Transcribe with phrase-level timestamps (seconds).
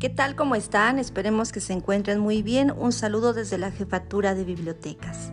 [0.00, 0.34] ¿Qué tal?
[0.34, 0.98] ¿Cómo están?
[0.98, 2.70] Esperemos que se encuentren muy bien.
[2.70, 5.30] Un saludo desde la Jefatura de Bibliotecas.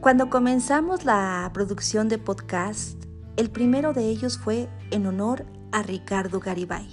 [0.00, 3.00] Cuando comenzamos la producción de podcast,
[3.36, 6.88] el primero de ellos fue en honor a Ricardo Garibay,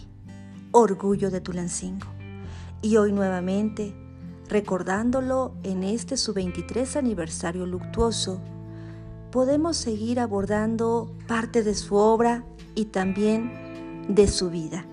[0.70, 2.06] Orgullo de Tulancingo.
[2.84, 3.96] Y hoy nuevamente,
[4.47, 8.39] recordándolo en este su 23 aniversario luctuoso,
[9.32, 14.86] podemos seguir abordando parte de su obra y también de su vida.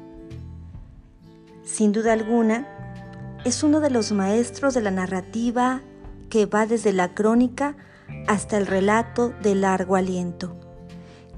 [1.65, 2.67] Sin duda alguna,
[3.45, 5.81] es uno de los maestros de la narrativa
[6.29, 7.77] que va desde la crónica
[8.27, 10.57] hasta el relato de largo aliento.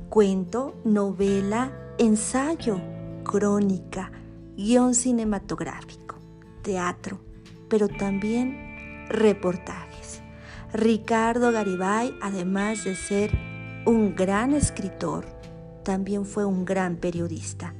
[0.08, 2.80] Cuento, novela, ensayo,
[3.24, 4.12] crónica,
[4.56, 6.16] guion cinematográfico,
[6.62, 7.20] teatro,
[7.68, 10.22] pero también reportajes.
[10.72, 13.30] Ricardo Garibay, además de ser
[13.86, 15.26] un gran escritor,
[15.82, 17.74] también fue un gran periodista.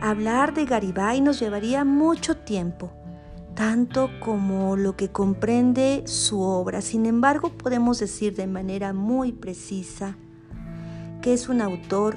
[0.00, 2.92] Hablar de Garibay nos llevaría mucho tiempo,
[3.54, 6.82] tanto como lo que comprende su obra.
[6.82, 10.16] Sin embargo, podemos decir de manera muy precisa
[11.20, 12.16] que es un autor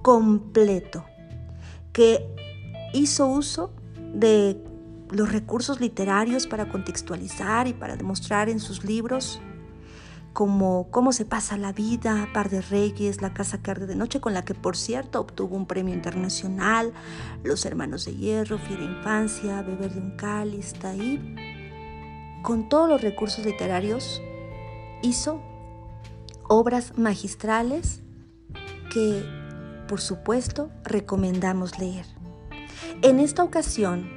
[0.00, 1.04] completo,
[1.92, 2.26] que
[2.94, 3.74] hizo uso
[4.14, 4.64] de
[5.10, 9.38] los recursos literarios para contextualizar y para demostrar en sus libros
[10.32, 14.20] como Cómo se pasa la vida, Par de Reyes, La Casa que arde de noche,
[14.20, 16.92] con la que por cierto obtuvo un premio internacional,
[17.42, 21.36] Los Hermanos de Hierro, Fiera Infancia, Beber de un Cáliz, ahí.
[22.42, 24.22] Con todos los recursos literarios
[25.02, 25.42] hizo
[26.48, 28.02] obras magistrales
[28.92, 29.24] que,
[29.88, 32.06] por supuesto, recomendamos leer.
[33.02, 34.08] En esta ocasión,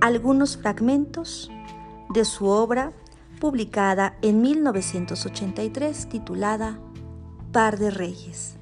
[0.00, 1.50] algunos fragmentos
[2.12, 2.92] de su obra
[3.36, 6.78] publicada en 1983 titulada
[7.52, 8.56] Par de Reyes.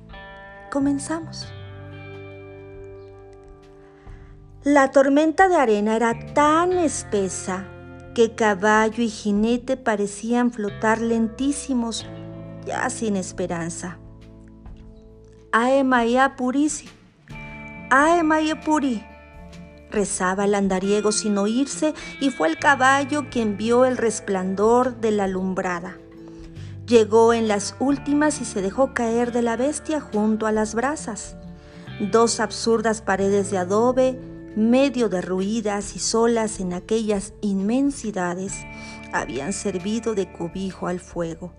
[0.71, 1.49] Comenzamos.
[4.65, 7.67] La tormenta de arena era tan espesa
[8.15, 12.07] que caballo y jinete parecían flotar lentísimos,
[12.65, 13.99] ya sin esperanza.
[15.53, 15.85] Ae
[16.37, 16.89] Purisi,
[18.65, 19.05] Puri,
[19.95, 25.25] Rezaba el andariego sin oírse y fue el caballo quien vio el resplandor de la
[25.25, 25.99] alumbrada.
[26.85, 31.37] Llegó en las últimas y se dejó caer de la bestia junto a las brasas.
[32.11, 34.19] Dos absurdas paredes de adobe,
[34.57, 38.53] medio derruidas y solas en aquellas inmensidades,
[39.13, 41.53] habían servido de cobijo al fuego.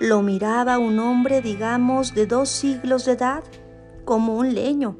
[0.00, 3.44] Lo miraba un hombre, digamos, de dos siglos de edad,
[4.04, 4.96] como un leño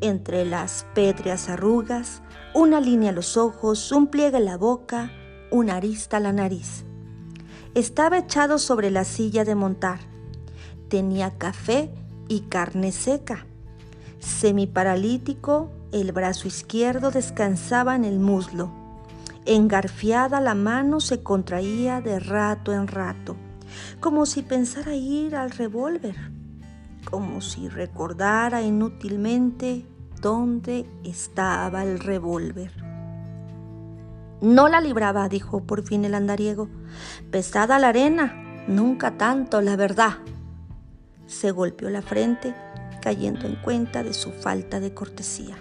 [0.00, 2.22] entre las pétreas arrugas,
[2.54, 5.10] una línea a los ojos, un pliegue a la boca,
[5.50, 6.84] una arista a la nariz.
[7.74, 10.00] Estaba echado sobre la silla de montar.
[10.88, 11.92] Tenía café
[12.28, 13.46] y carne seca.
[14.18, 18.70] Semiparalítico, el brazo izquierdo descansaba en el muslo.
[19.44, 23.36] Engarfiada la mano se contraía de rato en rato,
[24.00, 26.35] como si pensara ir al revólver
[27.10, 29.86] como si recordara inútilmente
[30.20, 32.72] dónde estaba el revólver.
[34.40, 36.68] No la libraba, dijo por fin el andariego.
[37.30, 40.18] Pesada la arena, nunca tanto, la verdad.
[41.26, 42.54] Se golpeó la frente,
[43.00, 45.56] cayendo en cuenta de su falta de cortesía.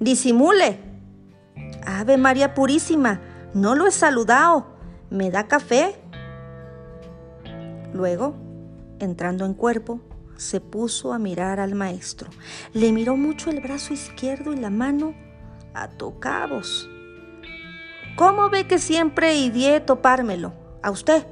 [0.00, 0.80] Disimule.
[1.86, 3.20] Ave María Purísima,
[3.54, 4.66] no lo he saludado.
[5.10, 5.96] ¿Me da café?
[7.94, 8.34] Luego,
[8.98, 10.00] entrando en cuerpo,
[10.38, 12.30] se puso a mirar al maestro.
[12.72, 15.14] Le miró mucho el brazo izquierdo y la mano
[15.74, 16.88] a tocabos.
[18.16, 20.54] ¿Cómo ve que siempre idié topármelo?
[20.82, 21.26] A usted.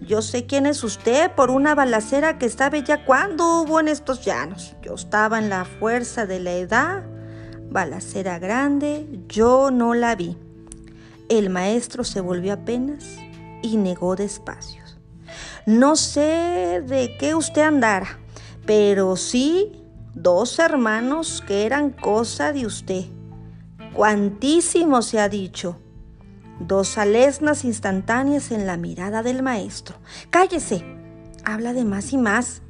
[0.00, 4.24] Yo sé quién es usted por una balacera que estaba ya cuando hubo en estos
[4.24, 4.76] llanos.
[4.82, 7.04] Yo estaba en la fuerza de la edad,
[7.70, 10.36] balacera grande, yo no la vi.
[11.28, 13.04] El maestro se volvió apenas
[13.62, 14.82] y negó despacio.
[15.64, 18.20] No sé de qué usted andara
[18.66, 19.72] pero sí
[20.14, 23.04] dos hermanos que eran cosa de usted.
[23.94, 25.78] Cuantísimo se ha dicho.
[26.58, 29.96] Dos alesnas instantáneas en la mirada del maestro.
[30.30, 30.84] Cállese.
[31.44, 32.62] Habla de más y más.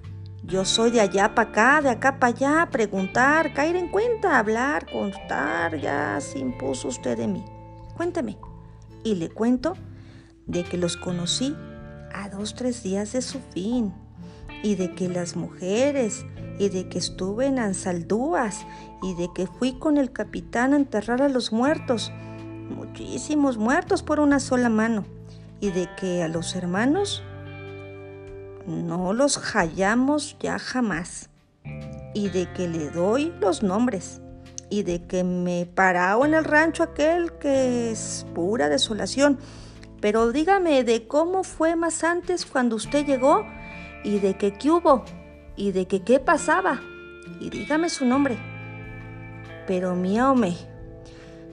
[0.45, 4.87] Yo soy de allá para acá, de acá para allá, preguntar, caer en cuenta, hablar,
[4.93, 7.45] contar, ya se impuso usted de mí.
[7.97, 8.39] Cuénteme.
[9.03, 9.75] Y le cuento
[10.47, 11.57] de que los conocí
[12.13, 13.93] a dos, tres días de su fin
[14.67, 16.27] y de que las mujeres
[16.59, 18.67] y de que estuve en Ansaldúas
[19.01, 22.11] y de que fui con el capitán a enterrar a los muertos,
[22.75, 25.05] muchísimos muertos por una sola mano,
[25.61, 27.23] y de que a los hermanos
[28.67, 31.31] no los hallamos ya jamás,
[32.13, 34.21] y de que le doy los nombres.
[34.69, 39.39] y de que me parado en el rancho aquel que es pura desolación.
[40.01, 43.47] Pero dígame de cómo fue más antes cuando usted llegó
[44.07, 45.05] y de qué hubo
[45.57, 46.81] y de que qué pasaba.
[47.41, 48.39] Y dígame su nombre.
[49.67, 50.57] Pero miaume,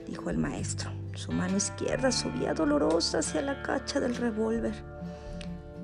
[0.06, 0.92] dijo el maestro.
[1.14, 4.74] Su mano izquierda subía dolorosa hacia la cacha del revólver.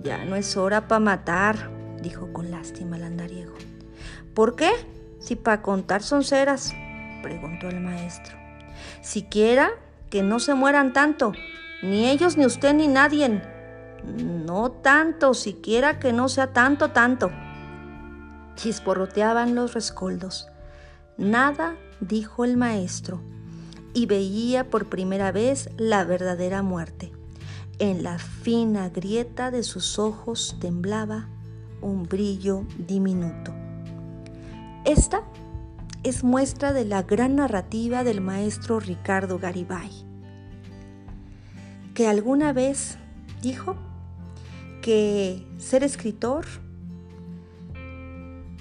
[0.03, 1.71] Ya no es hora para matar,
[2.01, 3.55] dijo con lástima el andariego.
[4.33, 4.71] ¿Por qué?
[5.19, 6.73] Si para contar son ceras,
[7.23, 8.37] preguntó el maestro.
[9.03, 9.71] Siquiera
[10.09, 11.33] que no se mueran tanto,
[11.83, 13.43] ni ellos, ni usted, ni nadie.
[14.05, 17.31] No tanto, siquiera que no sea tanto, tanto.
[18.57, 20.49] Chisporroteaban los rescoldos.
[21.17, 23.21] Nada, dijo el maestro,
[23.93, 27.13] y veía por primera vez la verdadera muerte.
[27.79, 31.29] En la fina grieta de sus ojos temblaba
[31.81, 33.53] un brillo diminuto.
[34.85, 35.23] Esta
[36.03, 39.91] es muestra de la gran narrativa del maestro Ricardo Garibay,
[41.95, 42.97] que alguna vez
[43.43, 43.77] dijo
[44.81, 46.47] que ser escritor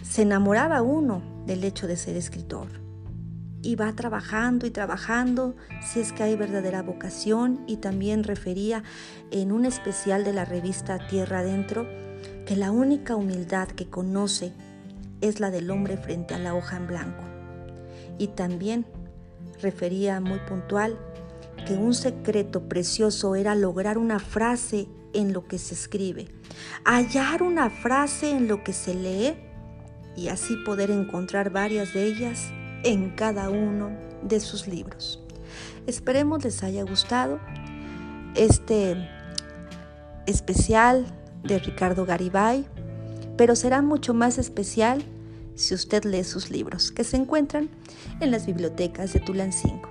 [0.02, 2.68] se enamoraba uno del hecho de ser escritor
[3.62, 8.84] y va trabajando y trabajando si es que hay verdadera vocación y también refería
[9.32, 11.88] en un especial de la revista Tierra Adentro
[12.46, 14.54] que la única humildad que conoce
[15.22, 17.24] es la del hombre frente a la hoja en blanco.
[18.18, 18.86] Y también
[19.62, 20.98] refería muy puntual
[21.68, 26.28] que un secreto precioso era lograr una frase en lo que se escribe,
[26.86, 29.36] hallar una frase en lo que se lee
[30.16, 32.52] y así poder encontrar varias de ellas
[32.84, 33.92] en cada uno
[34.24, 35.24] de sus libros.
[35.88, 37.40] Esperemos les haya gustado
[38.36, 38.96] este
[40.26, 41.06] especial
[41.44, 42.66] de Ricardo Garibay
[43.40, 45.02] pero será mucho más especial
[45.56, 47.70] si usted lee sus libros, que se encuentran
[48.20, 49.89] en las bibliotecas de Tulancingo.